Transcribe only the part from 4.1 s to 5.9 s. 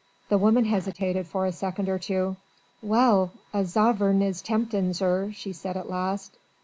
is tempting, zir," she said